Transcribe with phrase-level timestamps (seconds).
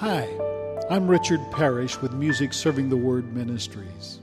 [0.00, 0.30] Hi,
[0.88, 4.20] I'm Richard Parrish with Music Serving the Word Ministries.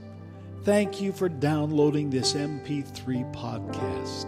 [0.63, 4.25] Thank you for downloading this MP3 podcast.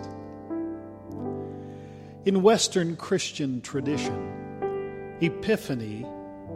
[2.27, 6.05] In Western Christian tradition, Epiphany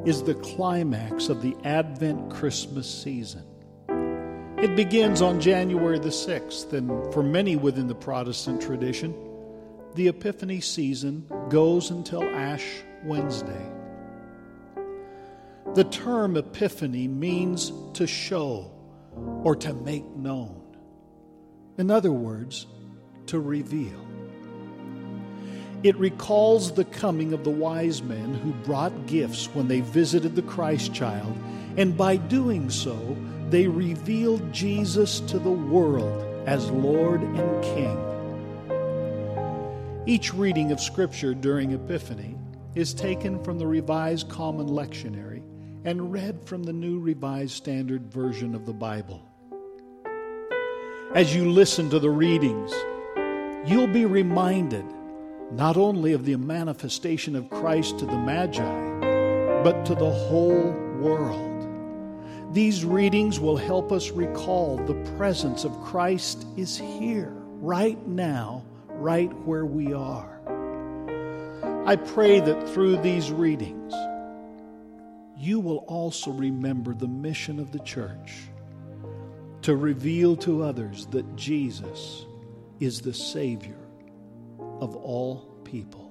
[0.05, 3.47] is the climax of the Advent Christmas season.
[4.59, 9.15] It begins on January the 6th, and for many within the Protestant tradition,
[9.95, 13.71] the Epiphany season goes until Ash Wednesday.
[15.75, 18.69] The term Epiphany means to show
[19.43, 20.61] or to make known.
[21.79, 22.67] In other words,
[23.25, 23.99] to reveal.
[25.81, 30.43] It recalls the coming of the wise men who brought gifts when they visited the
[30.43, 31.35] Christ child,
[31.75, 33.17] and by doing so,
[33.49, 37.97] they revealed Jesus to the world as Lord and King.
[40.05, 42.35] Each reading of Scripture during Epiphany
[42.75, 45.32] is taken from the Revised Common Lectionary
[45.85, 49.21] and read from the New Revised Standard Version of the Bible.
[51.13, 52.71] As you listen to the readings,
[53.65, 54.85] you'll be reminded
[55.51, 59.01] not only of the manifestation of Christ to the Magi,
[59.61, 61.49] but to the whole world.
[62.53, 69.31] These readings will help us recall the presence of Christ is here, right now, right
[69.45, 70.39] where we are.
[71.85, 73.93] I pray that through these readings,
[75.43, 78.43] you will also remember the mission of the church
[79.61, 82.25] to reveal to others that Jesus
[82.79, 83.79] is the Savior
[84.79, 86.02] of all people.